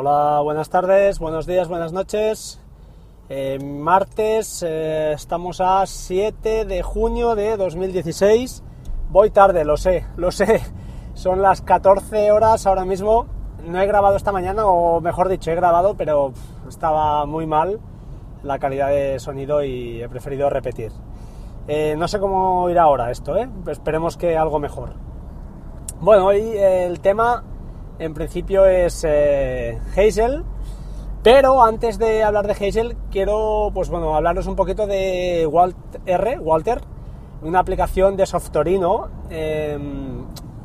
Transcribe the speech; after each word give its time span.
Hola, 0.00 0.42
buenas 0.44 0.70
tardes, 0.70 1.18
buenos 1.18 1.44
días, 1.44 1.66
buenas 1.66 1.92
noches. 1.92 2.60
Eh, 3.28 3.58
martes, 3.60 4.62
eh, 4.64 5.10
estamos 5.12 5.60
a 5.60 5.84
7 5.84 6.64
de 6.64 6.82
junio 6.84 7.34
de 7.34 7.56
2016. 7.56 8.62
Voy 9.10 9.30
tarde, 9.30 9.64
lo 9.64 9.76
sé, 9.76 10.06
lo 10.16 10.30
sé. 10.30 10.60
Son 11.14 11.42
las 11.42 11.62
14 11.62 12.30
horas 12.30 12.64
ahora 12.68 12.84
mismo. 12.84 13.26
No 13.66 13.80
he 13.80 13.88
grabado 13.88 14.14
esta 14.14 14.30
mañana, 14.30 14.66
o 14.66 15.00
mejor 15.00 15.28
dicho, 15.28 15.50
he 15.50 15.56
grabado, 15.56 15.96
pero 15.96 16.32
estaba 16.68 17.26
muy 17.26 17.48
mal 17.48 17.80
la 18.44 18.60
calidad 18.60 18.90
de 18.90 19.18
sonido 19.18 19.64
y 19.64 20.00
he 20.00 20.08
preferido 20.08 20.48
repetir. 20.48 20.92
Eh, 21.66 21.96
no 21.98 22.06
sé 22.06 22.20
cómo 22.20 22.70
irá 22.70 22.84
ahora 22.84 23.10
esto, 23.10 23.36
¿eh? 23.36 23.48
esperemos 23.66 24.16
que 24.16 24.36
algo 24.36 24.60
mejor. 24.60 24.90
Bueno, 26.00 26.26
hoy 26.26 26.56
el 26.56 27.00
tema 27.00 27.42
en 27.98 28.14
principio 28.14 28.66
es 28.66 29.04
eh, 29.06 29.78
Hazel, 29.96 30.44
pero 31.22 31.62
antes 31.62 31.98
de 31.98 32.22
hablar 32.22 32.46
de 32.46 32.52
Hazel 32.52 32.96
quiero 33.10 33.70
pues 33.74 33.88
bueno, 33.88 34.14
hablaros 34.14 34.46
un 34.46 34.56
poquito 34.56 34.86
de 34.86 35.46
Walter, 35.46 36.00
R, 36.06 36.38
Walter 36.38 36.80
una 37.42 37.60
aplicación 37.60 38.16
de 38.16 38.26
Softorino. 38.26 39.08
Em, 39.30 40.24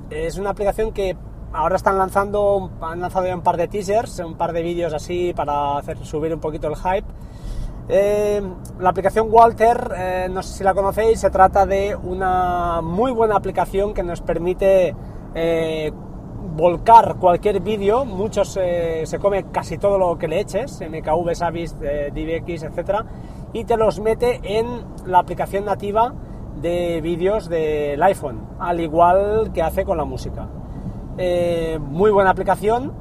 es 0.09 0.37
una 0.37 0.51
aplicación 0.51 0.91
que 0.91 1.15
ahora 1.51 1.75
están 1.75 1.97
lanzando, 1.97 2.71
han 2.81 2.99
lanzado 2.99 3.27
ya 3.27 3.35
un 3.35 3.41
par 3.41 3.57
de 3.57 3.67
teasers, 3.67 4.19
un 4.19 4.35
par 4.35 4.53
de 4.53 4.61
vídeos 4.61 4.93
así 4.93 5.33
para 5.33 5.77
hacer 5.77 6.03
subir 6.05 6.33
un 6.33 6.39
poquito 6.39 6.67
el 6.67 6.75
hype. 6.75 7.07
Em, 7.89 8.53
la 8.79 8.89
aplicación 8.89 9.27
Walter, 9.29 9.91
eh, 9.95 10.27
no 10.31 10.41
sé 10.41 10.57
si 10.59 10.63
la 10.63 10.73
conocéis, 10.73 11.19
se 11.19 11.29
trata 11.29 11.65
de 11.65 11.95
una 11.95 12.81
muy 12.81 13.11
buena 13.11 13.35
aplicación 13.35 13.93
que 13.93 14.03
nos 14.03 14.21
permite 14.21 14.95
eh, 15.35 15.91
volcar 16.55 17.15
cualquier 17.15 17.61
vídeo, 17.61 18.05
muchos 18.05 18.57
eh, 18.61 19.03
se 19.05 19.17
come 19.17 19.45
casi 19.51 19.77
todo 19.77 19.97
lo 19.97 20.17
que 20.17 20.27
le 20.27 20.39
eches, 20.39 20.81
MKV, 20.81 21.33
Savis, 21.33 21.75
eh, 21.81 22.11
DivX, 22.13 22.63
etcétera, 22.63 23.05
y 23.53 23.63
te 23.63 23.77
los 23.77 23.99
mete 23.99 24.39
en 24.43 24.67
la 25.05 25.19
aplicación 25.19 25.65
nativa 25.65 26.13
de 26.61 27.01
vídeos 27.01 27.49
del 27.49 28.01
iPhone, 28.03 28.41
al 28.59 28.79
igual 28.79 29.51
que 29.53 29.61
hace 29.61 29.85
con 29.85 29.97
la 29.97 30.05
música. 30.05 30.47
Eh, 31.17 31.79
muy 31.81 32.11
buena 32.11 32.31
aplicación. 32.31 32.93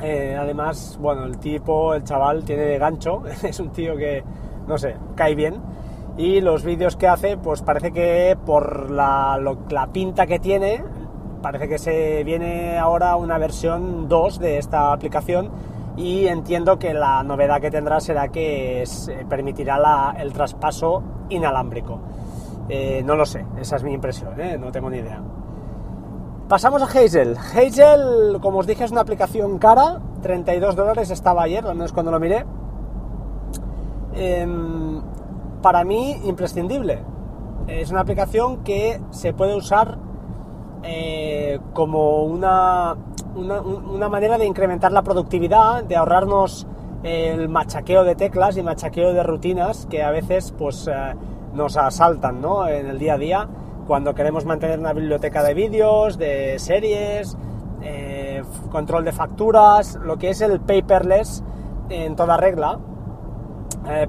además, 0.00 0.98
bueno, 1.00 1.24
el 1.24 1.38
tipo, 1.38 1.94
el 1.94 2.04
chaval 2.04 2.44
tiene 2.44 2.78
gancho, 2.78 3.22
es 3.42 3.60
un 3.60 3.70
tío 3.70 3.96
que, 3.96 4.24
no 4.66 4.78
sé, 4.78 4.96
cae 5.14 5.34
bien. 5.34 5.60
Y 6.16 6.40
los 6.40 6.64
vídeos 6.64 6.96
que 6.96 7.06
hace, 7.06 7.36
pues 7.36 7.62
parece 7.62 7.92
que 7.92 8.36
por 8.44 8.90
la 8.90 9.88
pinta 9.92 10.26
que 10.26 10.40
tiene, 10.40 10.82
parece 11.42 11.68
que 11.68 11.78
se 11.78 12.24
viene 12.24 12.78
ahora 12.78 13.16
una 13.16 13.38
versión 13.38 14.08
2 14.08 14.38
de 14.38 14.58
esta 14.58 14.92
aplicación 14.92 15.50
y 15.96 16.26
entiendo 16.26 16.78
que 16.78 16.94
la 16.94 17.22
novedad 17.22 17.60
que 17.60 17.70
tendrá 17.70 18.00
será 18.00 18.28
que 18.28 18.84
permitirá 19.28 20.14
el 20.18 20.32
traspaso 20.32 21.02
inalámbrico. 21.28 21.98
Eh, 22.68 23.02
no 23.04 23.16
lo 23.16 23.24
sé, 23.26 23.44
esa 23.58 23.76
es 23.76 23.82
mi 23.82 23.92
impresión, 23.92 24.38
¿eh? 24.40 24.58
no 24.58 24.70
tengo 24.70 24.90
ni 24.90 24.98
idea. 24.98 25.20
Pasamos 26.48 26.82
a 26.82 26.86
Hazel. 26.86 27.36
Hazel, 27.36 28.38
como 28.40 28.58
os 28.58 28.66
dije, 28.66 28.84
es 28.84 28.90
una 28.90 29.02
aplicación 29.02 29.58
cara, 29.58 30.00
32 30.22 30.76
dólares 30.76 31.10
estaba 31.10 31.42
ayer, 31.42 31.66
al 31.66 31.74
menos 31.74 31.92
cuando 31.92 32.10
lo 32.10 32.20
miré. 32.20 32.46
Em, 34.14 35.02
para 35.60 35.84
mí, 35.84 36.20
imprescindible. 36.24 37.02
Es 37.66 37.90
una 37.90 38.00
aplicación 38.00 38.64
que 38.64 39.00
se 39.10 39.34
puede 39.34 39.54
usar 39.54 39.98
eh, 40.82 41.58
como 41.72 42.22
una, 42.24 42.96
una, 43.34 44.08
manera 44.08 44.38
de 44.38 44.46
incrementar 44.46 44.92
la 44.92 45.02
productividad, 45.02 45.82
de 45.84 45.96
ahorrarnos 45.96 46.66
el 47.02 47.48
machaqueo 47.48 48.04
de 48.04 48.14
teclas 48.14 48.56
y 48.56 48.62
machaqueo 48.62 49.12
de 49.12 49.22
rutinas 49.22 49.86
que 49.86 50.02
a 50.02 50.10
veces 50.10 50.54
pues, 50.56 50.88
eh, 50.88 51.14
nos 51.54 51.76
asaltan 51.76 52.42
en 52.68 52.86
el 52.86 52.98
día 52.98 53.14
a 53.14 53.18
día 53.18 53.48
cuando 53.86 54.14
queremos 54.14 54.44
mantener 54.44 54.78
una 54.78 54.92
biblioteca 54.92 55.42
de 55.42 55.54
vídeos, 55.54 56.18
de 56.18 56.58
series, 56.58 57.36
eh, 57.82 58.42
control 58.70 59.04
de 59.04 59.12
facturas, 59.12 59.96
lo 59.96 60.18
que 60.18 60.30
es 60.30 60.40
el 60.42 60.60
paperless 60.60 61.42
en 61.88 62.14
toda 62.14 62.36
regla. 62.36 62.78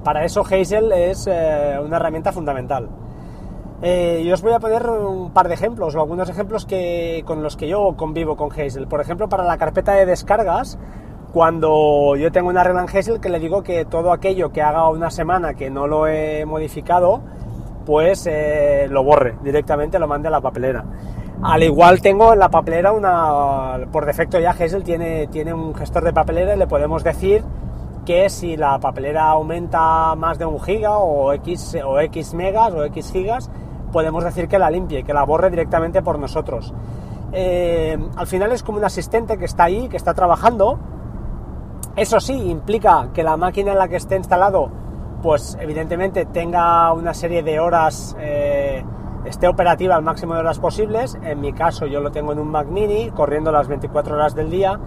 para 0.04 0.24
eso 0.24 0.42
Hazel 0.42 0.92
es 0.92 1.26
una 1.26 1.96
herramienta 1.96 2.32
fundamental. 2.32 2.90
Eh, 3.82 4.22
yo 4.26 4.34
os 4.34 4.42
voy 4.42 4.52
a 4.52 4.60
poner 4.60 4.86
un 4.86 5.30
par 5.30 5.48
de 5.48 5.54
ejemplos 5.54 5.94
o 5.94 6.00
algunos 6.00 6.28
ejemplos 6.28 6.66
que, 6.66 7.22
con 7.26 7.42
los 7.42 7.56
que 7.56 7.66
yo 7.66 7.94
convivo 7.96 8.36
con 8.36 8.52
Hazel. 8.52 8.86
Por 8.86 9.00
ejemplo, 9.00 9.28
para 9.28 9.44
la 9.44 9.56
carpeta 9.56 9.92
de 9.92 10.04
descargas, 10.04 10.78
cuando 11.32 12.14
yo 12.16 12.30
tengo 12.30 12.50
una 12.50 12.62
regla 12.62 12.82
en 12.82 12.88
Hazel 12.88 13.20
que 13.20 13.30
le 13.30 13.38
digo 13.38 13.62
que 13.62 13.86
todo 13.86 14.12
aquello 14.12 14.52
que 14.52 14.60
haga 14.60 14.88
una 14.90 15.10
semana 15.10 15.54
que 15.54 15.70
no 15.70 15.86
lo 15.86 16.06
he 16.06 16.44
modificado, 16.44 17.20
pues 17.86 18.26
eh, 18.30 18.86
lo 18.90 19.02
borre 19.02 19.36
directamente, 19.42 19.98
lo 19.98 20.06
mande 20.06 20.28
a 20.28 20.30
la 20.30 20.42
papelera. 20.42 20.84
Al 21.42 21.62
igual 21.62 22.02
tengo 22.02 22.34
en 22.34 22.38
la 22.38 22.50
papelera 22.50 22.92
una, 22.92 23.86
por 23.90 24.04
defecto 24.04 24.38
ya 24.38 24.50
Hazel 24.50 24.84
tiene, 24.84 25.26
tiene 25.28 25.54
un 25.54 25.74
gestor 25.74 26.04
de 26.04 26.12
papelera 26.12 26.54
y 26.54 26.58
le 26.58 26.66
podemos 26.66 27.02
decir 27.02 27.42
que 28.04 28.28
si 28.28 28.58
la 28.58 28.78
papelera 28.78 29.30
aumenta 29.30 30.14
más 30.16 30.38
de 30.38 30.44
un 30.44 30.60
giga 30.60 30.98
o 30.98 31.32
X, 31.32 31.78
o 31.82 31.98
X 32.00 32.34
megas 32.34 32.74
o 32.74 32.84
X 32.84 33.10
gigas, 33.12 33.50
podemos 33.92 34.24
decir 34.24 34.48
que 34.48 34.58
la 34.58 34.70
limpie, 34.70 35.02
que 35.02 35.14
la 35.14 35.24
borre 35.24 35.50
directamente 35.50 36.02
por 36.02 36.18
nosotros. 36.18 36.72
Eh, 37.32 37.98
al 38.16 38.26
final 38.26 38.52
es 38.52 38.62
como 38.62 38.78
un 38.78 38.84
asistente 38.84 39.38
que 39.38 39.44
está 39.44 39.64
ahí, 39.64 39.88
que 39.88 39.96
está 39.96 40.14
trabajando. 40.14 40.78
Eso 41.96 42.20
sí, 42.20 42.34
implica 42.50 43.08
que 43.12 43.22
la 43.22 43.36
máquina 43.36 43.72
en 43.72 43.78
la 43.78 43.88
que 43.88 43.96
esté 43.96 44.16
instalado, 44.16 44.70
pues 45.22 45.56
evidentemente 45.60 46.24
tenga 46.26 46.92
una 46.92 47.14
serie 47.14 47.42
de 47.42 47.60
horas, 47.60 48.16
eh, 48.20 48.84
esté 49.24 49.48
operativa 49.48 49.96
al 49.96 50.02
máximo 50.02 50.34
de 50.34 50.40
horas 50.40 50.58
posibles. 50.58 51.18
En 51.22 51.40
mi 51.40 51.52
caso 51.52 51.86
yo 51.86 52.00
lo 52.00 52.10
tengo 52.10 52.32
en 52.32 52.38
un 52.38 52.48
Mac 52.48 52.68
mini, 52.68 53.10
corriendo 53.10 53.52
las 53.52 53.68
24 53.68 54.14
horas 54.14 54.34
del 54.34 54.50
día, 54.50 54.78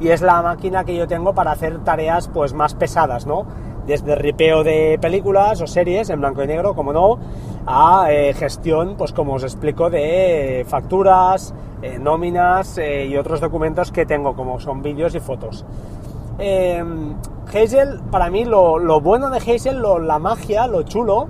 y 0.00 0.08
es 0.08 0.20
la 0.20 0.42
máquina 0.42 0.84
que 0.84 0.94
yo 0.94 1.06
tengo 1.06 1.34
para 1.34 1.52
hacer 1.52 1.78
tareas 1.84 2.28
pues 2.28 2.52
más 2.54 2.74
pesadas, 2.74 3.26
¿no? 3.26 3.46
Desde 3.86 4.14
ripeo 4.14 4.62
de 4.64 4.98
películas 5.00 5.62
o 5.62 5.66
series 5.66 6.10
en 6.10 6.20
blanco 6.20 6.42
y 6.42 6.46
negro, 6.46 6.74
como 6.74 6.92
no, 6.92 7.18
a 7.70 8.10
eh, 8.10 8.32
gestión, 8.32 8.94
pues 8.96 9.12
como 9.12 9.34
os 9.34 9.42
explico, 9.42 9.90
de 9.90 10.64
facturas, 10.66 11.52
eh, 11.82 11.98
nóminas 11.98 12.78
eh, 12.78 13.04
y 13.04 13.16
otros 13.18 13.42
documentos 13.42 13.92
que 13.92 14.06
tengo, 14.06 14.34
como 14.34 14.58
son 14.58 14.82
vídeos 14.82 15.14
y 15.14 15.20
fotos. 15.20 15.66
Hazel, 16.38 18.00
para 18.10 18.30
mí 18.30 18.46
lo, 18.46 19.00
bueno 19.02 19.28
de 19.28 19.38
Hazel, 19.38 19.82
la 19.82 20.18
magia, 20.18 20.66
lo 20.66 20.82
chulo, 20.84 21.28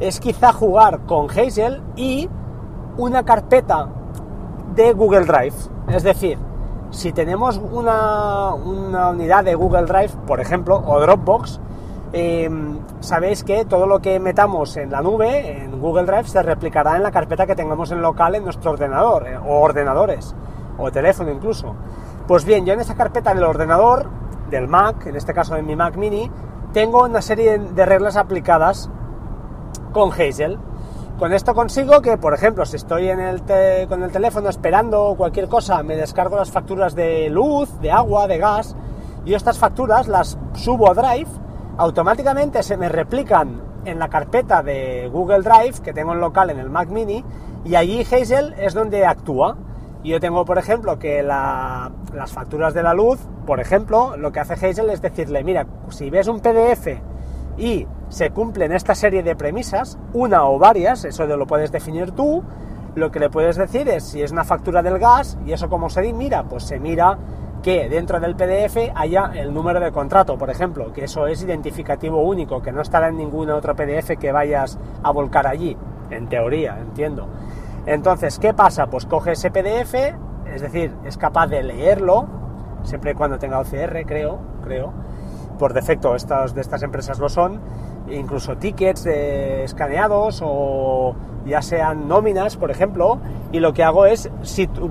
es 0.00 0.18
quizá 0.18 0.52
jugar 0.52 1.00
con 1.06 1.30
Hazel 1.30 1.80
y 1.94 2.28
una 2.96 3.24
carpeta 3.24 3.88
de 4.74 4.92
Google 4.92 5.24
Drive. 5.24 5.54
Es 5.88 6.02
decir, 6.02 6.36
si 6.90 7.12
tenemos 7.12 7.58
una, 7.58 8.54
una 8.54 9.10
unidad 9.10 9.44
de 9.44 9.54
Google 9.54 9.84
Drive, 9.84 10.10
por 10.26 10.40
ejemplo, 10.40 10.82
o 10.84 11.00
Dropbox, 11.00 11.60
Em, 12.12 12.78
sabéis 13.00 13.42
que 13.42 13.64
todo 13.64 13.86
lo 13.86 14.00
que 14.00 14.20
metamos 14.20 14.76
en 14.76 14.90
la 14.90 15.02
nube, 15.02 15.64
en 15.64 15.80
Google 15.80 16.04
Drive, 16.04 16.28
se 16.28 16.42
replicará 16.42 16.96
en 16.96 17.02
la 17.02 17.10
carpeta 17.10 17.46
que 17.46 17.56
tengamos 17.56 17.90
en 17.90 18.00
local 18.00 18.34
en 18.36 18.44
nuestro 18.44 18.70
ordenador, 18.70 19.26
eh, 19.26 19.36
o 19.36 19.60
ordenadores, 19.60 20.34
o 20.78 20.90
teléfono 20.92 21.30
incluso. 21.30 21.74
Pues 22.28 22.44
bien, 22.44 22.64
yo 22.64 22.74
en 22.74 22.80
esa 22.80 22.94
carpeta 22.94 23.34
del 23.34 23.44
ordenador, 23.44 24.08
del 24.50 24.68
Mac, 24.68 25.06
en 25.06 25.16
este 25.16 25.34
caso 25.34 25.56
en 25.56 25.66
mi 25.66 25.74
Mac 25.74 25.96
mini, 25.96 26.30
tengo 26.72 27.04
una 27.04 27.22
serie 27.22 27.58
de 27.58 27.86
reglas 27.86 28.16
aplicadas 28.16 28.88
con 29.92 30.12
Hazel. 30.12 30.58
Con 31.18 31.32
esto 31.32 31.54
consigo 31.54 32.02
que, 32.02 32.18
por 32.18 32.34
ejemplo, 32.34 32.66
si 32.66 32.76
estoy 32.76 33.08
en 33.08 33.18
el 33.18 33.42
con 33.88 34.02
el 34.02 34.12
teléfono 34.12 34.48
esperando 34.48 35.14
cualquier 35.16 35.48
cosa, 35.48 35.82
me 35.82 35.96
descargo 35.96 36.36
las 36.36 36.50
facturas 36.50 36.94
de 36.94 37.30
luz, 37.30 37.80
de 37.80 37.90
agua, 37.90 38.26
de 38.26 38.38
gas, 38.38 38.76
y 39.24 39.34
estas 39.34 39.58
facturas 39.58 40.06
las 40.06 40.38
subo 40.52 40.90
a 40.90 40.94
Drive 40.94 41.45
automáticamente 41.78 42.62
se 42.62 42.76
me 42.76 42.88
replican 42.88 43.60
en 43.84 43.98
la 43.98 44.08
carpeta 44.08 44.62
de 44.62 45.08
Google 45.12 45.40
Drive 45.40 45.80
que 45.82 45.92
tengo 45.92 46.12
en 46.12 46.20
local 46.20 46.50
en 46.50 46.58
el 46.58 46.70
Mac 46.70 46.88
mini 46.88 47.24
y 47.64 47.74
allí 47.74 48.00
Hazel 48.00 48.54
es 48.58 48.74
donde 48.74 49.04
actúa. 49.04 49.56
Yo 50.02 50.20
tengo, 50.20 50.44
por 50.44 50.58
ejemplo, 50.58 50.98
que 50.98 51.22
las 51.22 52.32
facturas 52.32 52.74
de 52.74 52.82
la 52.82 52.94
luz, 52.94 53.18
por 53.44 53.60
ejemplo, 53.60 54.16
lo 54.16 54.30
que 54.30 54.40
hace 54.40 54.54
Hazel 54.54 54.90
es 54.90 55.02
decirle, 55.02 55.42
mira, 55.42 55.66
si 55.88 56.10
ves 56.10 56.28
un 56.28 56.40
PDF 56.40 57.00
y 57.58 57.86
se 58.08 58.30
cumplen 58.30 58.72
esta 58.72 58.94
serie 58.94 59.22
de 59.22 59.34
premisas, 59.34 59.98
una 60.12 60.44
o 60.44 60.58
varias, 60.58 61.04
eso 61.04 61.26
lo 61.26 61.46
puedes 61.46 61.72
definir 61.72 62.12
tú, 62.12 62.44
lo 62.94 63.10
que 63.10 63.18
le 63.18 63.30
puedes 63.30 63.56
decir 63.56 63.88
es 63.88 64.04
si 64.04 64.22
es 64.22 64.30
una 64.30 64.44
factura 64.44 64.82
del 64.82 64.98
gas 64.98 65.38
y 65.44 65.52
eso 65.52 65.68
como 65.68 65.90
se 65.90 66.12
mira, 66.12 66.44
pues 66.44 66.64
se 66.64 66.78
mira 66.78 67.18
que 67.66 67.88
dentro 67.88 68.20
del 68.20 68.36
PDF 68.36 68.92
haya 68.94 69.32
el 69.34 69.52
número 69.52 69.80
de 69.80 69.90
contrato, 69.90 70.38
por 70.38 70.50
ejemplo, 70.50 70.92
que 70.92 71.02
eso 71.02 71.26
es 71.26 71.42
identificativo 71.42 72.22
único, 72.22 72.62
que 72.62 72.70
no 72.70 72.80
estará 72.80 73.08
en 73.08 73.16
ningún 73.16 73.50
otro 73.50 73.74
PDF 73.74 74.16
que 74.20 74.30
vayas 74.30 74.78
a 75.02 75.10
volcar 75.10 75.48
allí, 75.48 75.76
en 76.10 76.28
teoría, 76.28 76.78
entiendo. 76.78 77.26
Entonces, 77.84 78.38
¿qué 78.38 78.54
pasa? 78.54 78.86
Pues 78.86 79.04
coge 79.04 79.32
ese 79.32 79.50
PDF, 79.50 79.94
es 80.54 80.62
decir, 80.62 80.94
es 81.04 81.16
capaz 81.16 81.48
de 81.48 81.64
leerlo, 81.64 82.28
siempre 82.84 83.10
y 83.10 83.14
cuando 83.14 83.36
tenga 83.36 83.58
OCR, 83.58 84.06
creo, 84.06 84.38
creo. 84.62 84.92
Por 85.58 85.72
defecto 85.72 86.14
estas, 86.14 86.54
de 86.54 86.60
estas 86.60 86.84
empresas 86.84 87.18
lo 87.18 87.28
son, 87.28 87.60
incluso 88.08 88.58
tickets 88.58 89.06
escaneados 89.06 90.40
o 90.40 91.16
ya 91.44 91.62
sean 91.62 92.06
nóminas, 92.06 92.56
por 92.56 92.70
ejemplo, 92.70 93.18
y 93.50 93.58
lo 93.58 93.72
que 93.72 93.82
hago 93.82 94.06
es 94.06 94.30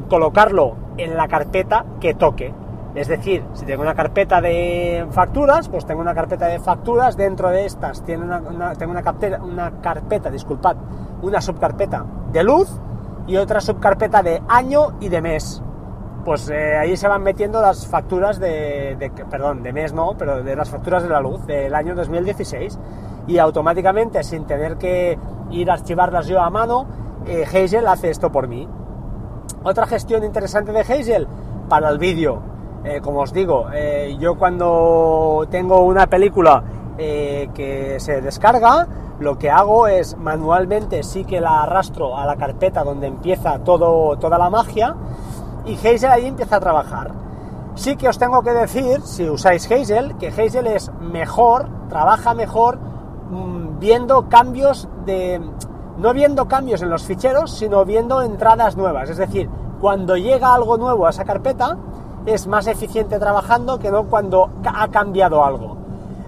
colocarlo 0.09 0.75
en 0.97 1.15
la 1.15 1.29
carpeta 1.29 1.85
que 2.01 2.13
toque. 2.13 2.53
Es 2.95 3.09
decir, 3.09 3.43
si 3.53 3.65
tengo 3.65 3.81
una 3.81 3.93
carpeta 3.93 4.39
de 4.39 5.05
facturas, 5.11 5.67
pues 5.67 5.85
tengo 5.85 5.99
una 5.99 6.15
carpeta 6.15 6.47
de 6.47 6.59
facturas, 6.59 7.17
dentro 7.17 7.49
de 7.49 7.65
estas 7.65 8.01
tiene 8.05 8.23
una, 8.23 8.73
tengo 8.73 8.91
una, 8.93 9.03
carpeta, 9.03 9.43
una 9.43 9.81
carpeta, 9.81 10.29
disculpad, 10.29 10.77
una 11.21 11.41
subcarpeta 11.41 12.05
de 12.31 12.43
luz 12.43 12.69
y 13.27 13.35
otra 13.35 13.59
subcarpeta 13.59 14.23
de 14.23 14.41
año 14.47 14.93
y 15.01 15.09
de 15.09 15.21
mes. 15.21 15.61
Pues 16.23 16.49
eh, 16.49 16.77
ahí 16.77 16.95
se 16.95 17.09
van 17.09 17.21
metiendo 17.21 17.61
las 17.61 17.85
facturas 17.85 18.39
de, 18.39 18.95
de, 18.97 19.09
perdón, 19.29 19.61
de 19.61 19.73
mes 19.73 19.91
no, 19.91 20.15
pero 20.17 20.41
de 20.41 20.55
las 20.55 20.69
facturas 20.69 21.03
de 21.03 21.09
la 21.09 21.19
luz 21.19 21.45
del 21.45 21.75
año 21.75 21.95
2016 21.95 22.79
y 23.27 23.39
automáticamente 23.39 24.23
sin 24.23 24.45
tener 24.45 24.77
que 24.77 25.19
ir 25.51 25.69
a 25.69 25.73
archivarlas 25.73 26.27
yo 26.27 26.41
a 26.41 26.49
mano, 26.49 26.87
eh, 27.25 27.43
Hazel 27.43 27.87
hace 27.87 28.09
esto 28.09 28.31
por 28.31 28.47
mí. 28.47 28.69
Otra 29.63 29.85
gestión 29.85 30.23
interesante 30.23 30.71
de 30.71 30.79
Hazel 30.79 31.27
para 31.67 31.89
el 31.89 31.97
vídeo 31.97 32.54
eh, 32.85 33.01
como 33.01 33.21
os 33.21 33.33
digo, 33.33 33.65
eh, 33.73 34.15
yo 34.19 34.35
cuando 34.35 35.47
tengo 35.49 35.81
una 35.81 36.05
película 36.05 36.63
eh, 36.99 37.49
que 37.55 37.99
se 37.99 38.21
descarga, 38.21 38.87
lo 39.19 39.39
que 39.39 39.49
hago 39.49 39.87
es 39.87 40.15
manualmente 40.17 41.01
sí 41.01 41.25
que 41.25 41.41
la 41.41 41.63
arrastro 41.63 42.15
a 42.15 42.27
la 42.27 42.35
carpeta 42.35 42.83
donde 42.83 43.07
empieza 43.07 43.57
todo, 43.59 44.17
toda 44.17 44.37
la 44.37 44.51
magia 44.51 44.95
y 45.65 45.75
Hazel 45.75 46.11
ahí 46.11 46.27
empieza 46.27 46.57
a 46.57 46.59
trabajar. 46.59 47.11
Sí 47.73 47.95
que 47.95 48.07
os 48.07 48.19
tengo 48.19 48.43
que 48.43 48.51
decir, 48.51 49.01
si 49.01 49.27
usáis 49.27 49.69
Hazel, 49.71 50.15
que 50.17 50.27
Hazel 50.27 50.67
es 50.67 50.91
mejor, 51.01 51.67
trabaja 51.89 52.35
mejor 52.35 52.77
mm, 52.77 53.79
viendo 53.79 54.29
cambios 54.29 54.87
de... 55.05 55.41
no 55.97 56.13
viendo 56.13 56.47
cambios 56.47 56.83
en 56.83 56.91
los 56.91 57.03
ficheros, 57.03 57.51
sino 57.51 57.83
viendo 57.83 58.21
entradas 58.21 58.77
nuevas. 58.77 59.09
Es 59.09 59.17
decir, 59.17 59.49
cuando 59.81 60.17
llega 60.17 60.53
algo 60.53 60.77
nuevo 60.77 61.07
a 61.07 61.09
esa 61.09 61.25
carpeta, 61.25 61.77
es 62.25 62.47
más 62.47 62.67
eficiente 62.67 63.19
trabajando 63.19 63.79
que 63.79 63.91
no 63.91 64.05
cuando 64.05 64.49
ha 64.65 64.87
cambiado 64.89 65.43
algo. 65.43 65.77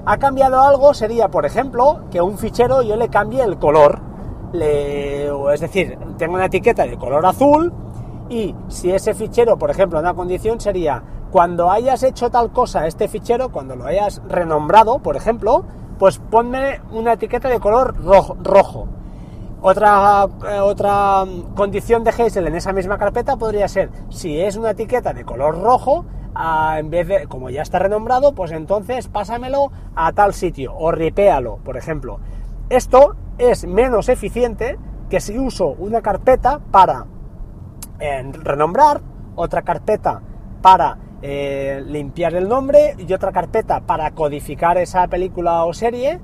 Ha 0.05 0.17
cambiado 0.17 0.61
algo 0.61 0.93
sería, 0.93 1.29
por 1.29 1.45
ejemplo, 1.45 2.01
que 2.11 2.21
un 2.21 2.37
fichero 2.37 2.81
yo 2.81 2.95
le 2.95 3.09
cambie 3.09 3.43
el 3.43 3.57
color. 3.57 3.99
es 4.53 5.59
decir, 5.59 5.97
tengo 6.17 6.35
una 6.35 6.45
etiqueta 6.45 6.85
de 6.85 6.97
color 6.97 7.25
azul 7.25 7.73
y 8.29 8.55
si 8.67 8.91
ese 8.91 9.13
fichero, 9.13 9.57
por 9.57 9.69
ejemplo, 9.69 9.99
una 9.99 10.13
condición 10.13 10.59
sería 10.59 11.03
cuando 11.31 11.69
hayas 11.69 12.03
hecho 12.03 12.29
tal 12.29 12.51
cosa 12.51 12.87
este 12.87 13.07
fichero, 13.07 13.49
cuando 13.49 13.75
lo 13.75 13.85
hayas 13.85 14.21
renombrado, 14.29 14.99
por 14.99 15.17
ejemplo, 15.17 15.65
pues 15.99 16.19
ponme 16.19 16.81
una 16.91 17.13
etiqueta 17.13 17.49
de 17.49 17.59
color 17.59 17.95
rojo. 18.43 18.87
Otra, 19.61 20.27
eh, 20.49 20.59
otra 20.59 21.25
condición 21.55 22.03
de 22.03 22.11
Hazel 22.11 22.47
en 22.47 22.55
esa 22.55 22.73
misma 22.73 22.97
carpeta 22.97 23.37
podría 23.37 23.67
ser, 23.67 23.89
si 24.09 24.39
es 24.39 24.55
una 24.55 24.71
etiqueta 24.71 25.13
de 25.13 25.25
color 25.25 25.59
rojo, 25.61 26.05
en 26.77 26.89
vez 26.91 27.07
de, 27.07 27.27
como 27.27 27.49
ya 27.49 27.63
está 27.63 27.79
renombrado, 27.79 28.33
pues 28.33 28.51
entonces 28.51 29.07
pásamelo 29.07 29.71
a 29.95 30.11
tal 30.11 30.35
sitio 30.35 30.75
o 30.77 30.91
ripéalo, 30.91 31.57
por 31.63 31.77
ejemplo. 31.77 32.19
Esto 32.69 33.15
es 33.39 33.65
menos 33.65 34.09
eficiente 34.09 34.77
que 35.09 35.19
si 35.19 35.39
uso 35.39 35.69
una 35.79 36.01
carpeta 36.01 36.59
para 36.71 37.05
eh, 37.99 38.31
renombrar, 38.33 39.01
otra 39.35 39.63
carpeta 39.63 40.21
para 40.61 40.97
eh, 41.21 41.83
limpiar 41.87 42.35
el 42.35 42.47
nombre 42.47 42.95
y 42.97 43.11
otra 43.13 43.31
carpeta 43.31 43.81
para 43.81 44.11
codificar 44.11 44.77
esa 44.77 45.07
película 45.07 45.63
o 45.65 45.73
serie 45.73 46.19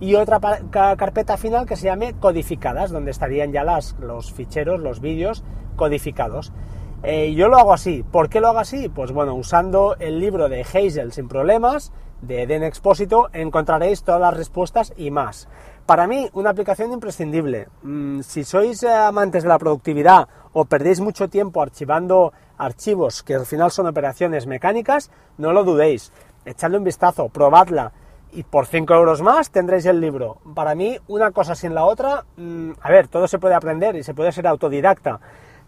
y 0.00 0.14
otra 0.14 0.40
carpeta 0.70 1.36
final 1.36 1.66
que 1.66 1.76
se 1.76 1.86
llame 1.86 2.14
codificadas, 2.14 2.90
donde 2.90 3.10
estarían 3.10 3.52
ya 3.52 3.64
los 3.64 4.32
ficheros, 4.32 4.80
los 4.80 5.00
vídeos 5.00 5.42
codificados. 5.76 6.52
Eh, 7.02 7.34
yo 7.34 7.48
lo 7.48 7.58
hago 7.58 7.72
así. 7.72 8.04
¿Por 8.10 8.28
qué 8.28 8.40
lo 8.40 8.48
hago 8.48 8.58
así? 8.58 8.88
Pues 8.88 9.12
bueno, 9.12 9.34
usando 9.34 9.96
el 9.98 10.18
libro 10.18 10.48
de 10.48 10.62
Hazel 10.62 11.12
sin 11.12 11.28
problemas, 11.28 11.92
de 12.20 12.46
Den 12.46 12.64
Expósito, 12.64 13.28
encontraréis 13.32 14.02
todas 14.02 14.20
las 14.20 14.36
respuestas 14.36 14.92
y 14.96 15.10
más. 15.10 15.48
Para 15.86 16.06
mí, 16.06 16.28
una 16.32 16.50
aplicación 16.50 16.92
imprescindible. 16.92 17.68
Mm, 17.82 18.20
si 18.20 18.44
sois 18.44 18.82
eh, 18.82 18.92
amantes 18.92 19.44
de 19.44 19.48
la 19.48 19.58
productividad 19.58 20.28
o 20.52 20.64
perdéis 20.64 21.00
mucho 21.00 21.28
tiempo 21.28 21.62
archivando 21.62 22.32
archivos 22.58 23.22
que 23.22 23.36
al 23.36 23.46
final 23.46 23.70
son 23.70 23.86
operaciones 23.86 24.46
mecánicas, 24.46 25.10
no 25.38 25.52
lo 25.52 25.64
dudéis. 25.64 26.12
Echadle 26.44 26.78
un 26.78 26.84
vistazo, 26.84 27.28
probadla 27.28 27.92
y 28.32 28.42
por 28.42 28.66
5 28.66 28.94
euros 28.94 29.22
más 29.22 29.50
tendréis 29.50 29.86
el 29.86 30.00
libro. 30.00 30.38
Para 30.54 30.74
mí, 30.74 30.98
una 31.08 31.30
cosa 31.30 31.54
sin 31.54 31.74
la 31.74 31.84
otra, 31.84 32.24
mm, 32.36 32.72
a 32.80 32.90
ver, 32.90 33.08
todo 33.08 33.26
se 33.28 33.38
puede 33.38 33.54
aprender 33.54 33.96
y 33.96 34.02
se 34.02 34.14
puede 34.14 34.32
ser 34.32 34.46
autodidacta, 34.46 35.20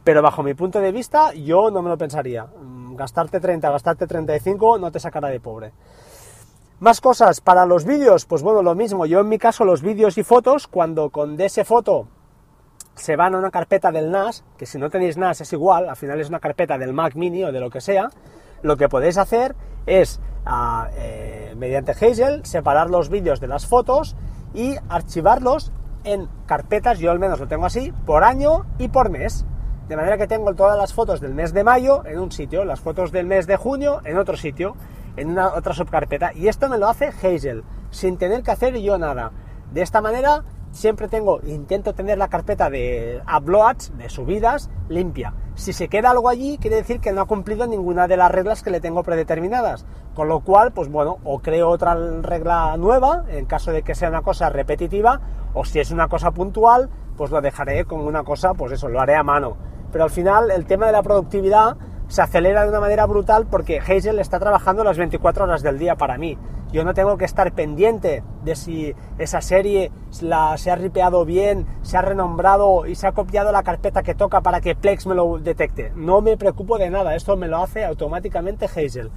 pero 0.04 0.22
bajo 0.22 0.42
mi 0.42 0.54
punto 0.54 0.80
de 0.80 0.92
vista, 0.92 1.32
yo 1.34 1.70
no 1.70 1.82
me 1.82 1.90
lo 1.90 1.98
pensaría. 1.98 2.44
Mm, 2.44 2.96
gastarte 2.96 3.40
30, 3.40 3.70
gastarte 3.70 4.06
35 4.06 4.78
no 4.78 4.90
te 4.90 5.00
sacará 5.00 5.28
de 5.28 5.40
pobre. 5.40 5.72
Más 6.80 7.00
cosas, 7.00 7.42
para 7.42 7.66
los 7.66 7.84
vídeos, 7.84 8.24
pues 8.24 8.42
bueno, 8.42 8.62
lo 8.62 8.74
mismo. 8.74 9.04
Yo 9.04 9.20
en 9.20 9.28
mi 9.28 9.38
caso, 9.38 9.64
los 9.66 9.82
vídeos 9.82 10.16
y 10.16 10.22
fotos, 10.22 10.66
cuando 10.66 11.10
con 11.10 11.38
ese 11.38 11.64
foto 11.64 12.08
se 12.94 13.16
van 13.16 13.34
a 13.34 13.38
una 13.38 13.50
carpeta 13.50 13.92
del 13.92 14.10
NAS, 14.10 14.44
que 14.56 14.66
si 14.66 14.78
no 14.78 14.88
tenéis 14.88 15.16
NAS 15.16 15.42
es 15.42 15.52
igual, 15.52 15.88
al 15.88 15.96
final 15.96 16.20
es 16.20 16.28
una 16.28 16.40
carpeta 16.40 16.78
del 16.78 16.92
Mac 16.92 17.16
Mini 17.16 17.44
o 17.44 17.52
de 17.52 17.60
lo 17.60 17.70
que 17.70 17.80
sea, 17.80 18.10
lo 18.62 18.76
que 18.76 18.88
podéis 18.88 19.18
hacer 19.18 19.54
es 19.86 20.20
eh, 20.96 21.54
mediante 21.56 21.92
Hazel 21.92 22.44
separar 22.44 22.90
los 22.90 23.08
vídeos 23.08 23.40
de 23.40 23.48
las 23.48 23.66
fotos 23.66 24.16
y 24.54 24.76
archivarlos 24.88 25.72
en 26.04 26.28
carpetas, 26.46 26.98
yo 26.98 27.10
al 27.10 27.18
menos 27.18 27.40
lo 27.40 27.48
tengo 27.48 27.66
así, 27.66 27.92
por 28.06 28.24
año 28.24 28.66
y 28.78 28.88
por 28.88 29.10
mes. 29.10 29.44
De 29.88 29.96
manera 29.96 30.16
que 30.16 30.26
tengo 30.26 30.54
todas 30.54 30.78
las 30.78 30.94
fotos 30.94 31.20
del 31.20 31.34
mes 31.34 31.52
de 31.52 31.64
mayo 31.64 32.04
en 32.06 32.20
un 32.20 32.30
sitio, 32.30 32.64
las 32.64 32.80
fotos 32.80 33.12
del 33.12 33.26
mes 33.26 33.46
de 33.46 33.56
junio 33.56 34.00
en 34.04 34.18
otro 34.18 34.36
sitio, 34.36 34.76
en 35.16 35.30
una 35.30 35.48
otra 35.48 35.74
subcarpeta. 35.74 36.32
Y 36.32 36.48
esto 36.48 36.68
me 36.68 36.78
lo 36.78 36.88
hace 36.88 37.08
Hazel, 37.08 37.64
sin 37.90 38.16
tener 38.16 38.42
que 38.42 38.52
hacer 38.52 38.78
yo 38.78 38.98
nada. 38.98 39.32
De 39.72 39.82
esta 39.82 40.00
manera 40.00 40.44
siempre 40.70 41.08
tengo, 41.08 41.40
intento 41.42 41.94
tener 41.94 42.18
la 42.18 42.28
carpeta 42.28 42.70
de 42.70 43.22
uploads, 43.36 43.96
de 43.96 44.08
subidas, 44.08 44.70
limpia. 44.88 45.34
Si 45.54 45.72
se 45.72 45.88
queda 45.88 46.10
algo 46.10 46.28
allí, 46.28 46.58
quiere 46.58 46.76
decir 46.76 47.00
que 47.00 47.12
no 47.12 47.20
ha 47.20 47.26
cumplido 47.26 47.66
ninguna 47.66 48.08
de 48.08 48.16
las 48.16 48.30
reglas 48.30 48.62
que 48.62 48.70
le 48.70 48.80
tengo 48.80 49.02
predeterminadas. 49.02 49.84
Con 50.14 50.28
lo 50.28 50.40
cual, 50.40 50.72
pues 50.72 50.88
bueno, 50.88 51.18
o 51.24 51.40
creo 51.40 51.68
otra 51.68 51.94
regla 51.94 52.76
nueva, 52.76 53.24
en 53.28 53.46
caso 53.46 53.72
de 53.72 53.82
que 53.82 53.94
sea 53.94 54.08
una 54.08 54.22
cosa 54.22 54.48
repetitiva, 54.48 55.20
o 55.54 55.64
si 55.64 55.80
es 55.80 55.90
una 55.90 56.08
cosa 56.08 56.30
puntual, 56.30 56.88
pues 57.16 57.30
lo 57.30 57.40
dejaré 57.40 57.84
como 57.84 58.04
una 58.04 58.24
cosa, 58.24 58.54
pues 58.54 58.72
eso, 58.72 58.88
lo 58.88 59.00
haré 59.00 59.16
a 59.16 59.22
mano. 59.22 59.56
Pero 59.92 60.04
al 60.04 60.10
final, 60.10 60.50
el 60.50 60.66
tema 60.66 60.86
de 60.86 60.92
la 60.92 61.02
productividad 61.02 61.76
se 62.08 62.22
acelera 62.22 62.62
de 62.62 62.70
una 62.70 62.80
manera 62.80 63.06
brutal 63.06 63.46
porque 63.46 63.78
Hazel 63.78 64.18
está 64.18 64.40
trabajando 64.40 64.82
las 64.82 64.98
24 64.98 65.44
horas 65.44 65.62
del 65.62 65.78
día 65.78 65.96
para 65.96 66.18
mí. 66.18 66.36
Yo 66.72 66.84
no 66.84 66.94
tengo 66.94 67.16
que 67.16 67.24
estar 67.24 67.52
pendiente 67.52 68.22
de 68.44 68.54
si 68.54 68.94
esa 69.18 69.40
serie 69.40 69.90
la, 70.20 70.56
se 70.56 70.70
ha 70.70 70.76
ripeado 70.76 71.24
bien, 71.24 71.66
se 71.82 71.96
ha 71.96 72.02
renombrado 72.02 72.86
y 72.86 72.94
se 72.94 73.08
ha 73.08 73.12
copiado 73.12 73.50
la 73.50 73.64
carpeta 73.64 74.02
que 74.02 74.14
toca 74.14 74.40
para 74.40 74.60
que 74.60 74.76
Plex 74.76 75.06
me 75.06 75.14
lo 75.14 75.38
detecte. 75.38 75.92
No 75.96 76.20
me 76.20 76.36
preocupo 76.36 76.78
de 76.78 76.90
nada, 76.90 77.16
esto 77.16 77.36
me 77.36 77.48
lo 77.48 77.58
hace 77.58 77.84
automáticamente 77.84 78.66
Hazel. 78.66 79.10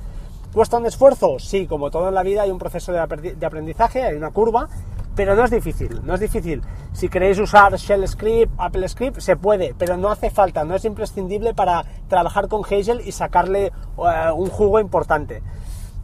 ¿Cuesta 0.51 0.77
un 0.77 0.85
esfuerzo? 0.85 1.39
Sí, 1.39 1.67
como 1.67 1.91
todo 1.91 2.09
en 2.09 2.15
la 2.15 2.23
vida 2.23 2.43
hay 2.43 2.51
un 2.51 2.59
proceso 2.59 2.91
de 2.91 2.99
aprendizaje, 2.99 4.03
hay 4.03 4.15
una 4.15 4.31
curva, 4.31 4.67
pero 5.15 5.35
no 5.35 5.43
es 5.43 5.51
difícil, 5.51 6.01
no 6.03 6.15
es 6.15 6.19
difícil. 6.19 6.61
Si 6.91 7.07
queréis 7.07 7.37
usar 7.39 7.75
Shell 7.75 8.07
Script, 8.07 8.51
Apple 8.57 8.87
Script, 8.87 9.19
se 9.19 9.35
puede, 9.35 9.75
pero 9.77 9.95
no 9.97 10.09
hace 10.09 10.29
falta, 10.29 10.63
no 10.63 10.75
es 10.75 10.85
imprescindible 10.85 11.53
para 11.53 11.85
trabajar 12.07 12.47
con 12.47 12.63
Hazel 12.63 13.01
y 13.05 13.11
sacarle 13.11 13.67
eh, 13.67 14.31
un 14.35 14.49
jugo 14.49 14.79
importante. 14.79 15.43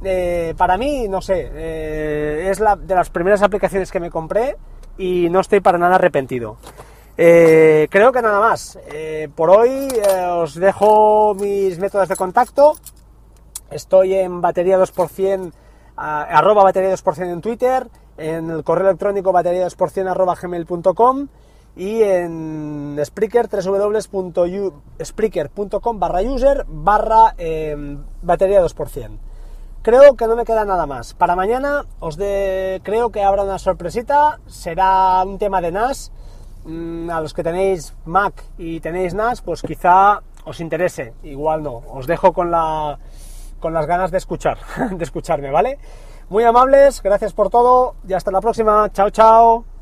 Eh, 0.03 0.53
para 0.57 0.77
mí, 0.77 1.07
no 1.09 1.21
sé, 1.21 1.49
eh, 1.53 2.47
es 2.49 2.59
la, 2.59 2.75
de 2.75 2.95
las 2.95 3.09
primeras 3.09 3.41
aplicaciones 3.41 3.91
que 3.91 3.99
me 3.99 4.09
compré 4.09 4.55
y 4.97 5.29
no 5.29 5.41
estoy 5.41 5.59
para 5.59 5.77
nada 5.77 5.95
arrepentido. 5.95 6.57
creo 7.15 8.11
que 8.13 8.21
nada 8.21 8.39
más. 8.39 8.79
por 9.35 9.49
hoy 9.49 9.89
os 10.31 10.55
dejo 10.55 11.35
mis 11.35 11.77
métodos 11.79 12.07
de 12.07 12.15
contacto. 12.15 12.75
Estoy 13.71 14.15
en 14.15 14.39
batería 14.41 14.79
2%, 14.79 15.51
arroba 15.95 16.63
batería 16.63 16.91
2% 16.91 17.31
en 17.31 17.41
Twitter, 17.41 17.87
en 18.17 18.49
el 18.49 18.63
correo 18.63 18.87
electrónico 18.87 19.33
batería 19.33 19.67
2% 19.67 20.41
gmail.com 20.41 21.27
y 21.75 22.01
en 22.01 22.99
Spreaker 23.03 23.47
www.spreaker.com 23.47 25.99
barra 25.99 26.21
user 26.21 26.65
barra 26.67 27.35
batería 28.21 28.63
2%. 28.63 29.28
Creo 29.81 30.15
que 30.15 30.27
no 30.27 30.35
me 30.35 30.43
queda 30.43 30.65
nada 30.65 30.85
más. 30.85 31.13
Para 31.13 31.35
mañana 31.35 31.85
os 31.99 32.17
de, 32.17 32.81
creo 32.83 33.11
que 33.11 33.23
habrá 33.23 33.43
una 33.43 33.59
sorpresita. 33.59 34.39
Será 34.47 35.23
un 35.23 35.37
tema 35.37 35.61
de 35.61 35.71
NAS. 35.71 36.11
Mm, 36.65 37.09
a 37.09 37.21
los 37.21 37.33
que 37.33 37.43
tenéis 37.43 37.95
Mac 38.05 38.43
y 38.57 38.81
tenéis 38.81 39.13
NAS, 39.13 39.41
pues 39.41 39.61
quizá 39.61 40.21
os 40.43 40.59
interese. 40.59 41.13
Igual 41.23 41.63
no. 41.63 41.81
Os 41.93 42.07
dejo 42.07 42.33
con 42.33 42.51
la 42.51 42.99
con 43.59 43.73
las 43.73 43.85
ganas 43.87 44.11
de 44.11 44.17
escuchar, 44.17 44.57
de 44.91 45.03
escucharme, 45.03 45.51
¿vale? 45.51 45.77
Muy 46.29 46.43
amables, 46.43 47.01
gracias 47.01 47.33
por 47.33 47.49
todo 47.49 47.95
y 48.07 48.13
hasta 48.13 48.31
la 48.31 48.41
próxima. 48.41 48.89
Chao, 48.91 49.09
chao. 49.09 49.78